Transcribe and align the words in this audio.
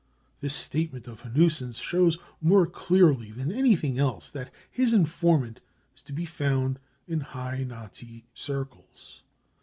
This 0.39 0.55
statement 0.55 1.07
of 1.07 1.21
Iianussen 1.21 1.61
5 1.67 1.69
s 1.69 1.77
shows 1.77 2.17
more 2.41 2.65
clearly 2.65 3.29
than 3.29 3.51
anything 3.51 3.99
else 3.99 4.29
that 4.29 4.51
his 4.71 4.93
informant 4.93 5.59
is 5.95 6.01
to 6.01 6.11
be 6.11 6.25
found 6.25 6.79
in 7.07 7.19
high 7.19 7.63
Nazi 7.63 8.25
circles. 8.33 9.21